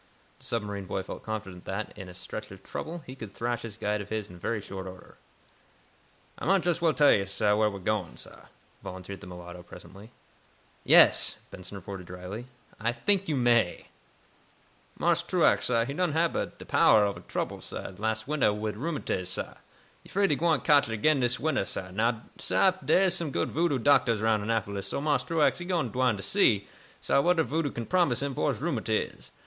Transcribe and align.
The 0.39 0.45
submarine 0.45 0.85
boy 0.85 1.03
felt 1.03 1.21
confident 1.21 1.65
that, 1.65 1.95
in 1.95 2.09
a 2.09 2.15
stretch 2.15 2.49
of 2.49 2.63
trouble, 2.63 3.03
he 3.05 3.13
could 3.13 3.29
thrash 3.31 3.61
this 3.61 3.77
guide 3.77 4.01
of 4.01 4.09
his 4.09 4.31
in 4.31 4.39
very 4.39 4.59
short 4.59 4.87
order. 4.87 5.19
"Ah 6.39 6.47
might 6.47 6.63
jess 6.63 6.81
well 6.81 6.91
tell 6.95 7.11
yo' 7.11 7.25
wheah 7.27 7.69
we 7.69 7.75
am 7.77 7.83
gwine, 7.83 8.17
sah," 8.17 8.45
volunteered 8.81 9.21
the 9.21 9.27
mulatto, 9.27 9.61
presently. 9.61 10.09
"Yes," 10.83 11.37
Benson 11.51 11.77
retorted, 11.77 12.07
drily. 12.07 12.47
"I 12.79 12.91
think 12.93 13.29
you 13.29 13.35
may." 13.35 13.89
"Marse 14.97 15.21
Truax, 15.21 15.65
sah, 15.65 15.85
he 15.85 15.93
done 15.93 16.13
hab 16.13 16.35
er 16.35 16.47
powah 16.47 17.07
ob 17.07 17.27
trouble, 17.27 17.61
sah, 17.61 17.91
las' 17.99 18.25
wintah, 18.25 18.51
wid 18.55 18.77
rheumatiz, 18.77 19.27
sah. 19.29 19.53
He 20.01 20.09
'fraid 20.09 20.31
he 20.31 20.35
gwine 20.35 20.61
cotch 20.61 20.89
it 20.89 20.93
again 20.95 21.19
dis 21.19 21.39
wintah, 21.39 21.67
sah. 21.67 21.91
Now, 21.91 22.23
sah, 22.39 22.71
dere 22.83 23.03
am 23.03 23.09
some 23.11 23.29
good 23.29 23.51
voodoo 23.51 23.77
doctahs 23.77 24.23
'roun' 24.23 24.41
Annapolis, 24.41 24.87
so 24.87 24.99
Marse 24.99 25.23
Truax, 25.25 25.59
he 25.59 25.65
done 25.65 25.89
gwine 25.89 26.17
to 26.17 26.23
see, 26.23 26.65
sah, 26.99 27.21
what 27.21 27.37
er 27.39 27.43
voodoo 27.43 27.69
can 27.69 27.85
promise 27.85 28.23
him 28.23 28.33
fo' 28.33 28.47
his 28.49 28.63
rheumatiz. 28.63 29.29